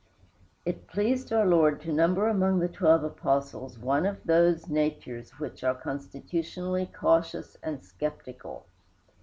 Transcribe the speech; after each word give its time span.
It 0.65 0.87
pleased 0.87 1.31
our 1.31 1.45
Lord 1.45 1.79
to 1.81 1.93
number 1.93 2.27
among 2.27 2.57
the 2.57 2.67
twelve 2.67 3.03
Apostles 3.03 3.77
one 3.77 4.07
of 4.07 4.17
those 4.25 4.67
natures 4.67 5.37
which 5.37 5.63
are 5.63 5.75
constitutionally 5.75 6.87
cautious 6.87 7.55
and 7.61 7.85
skeptical. 7.85 8.65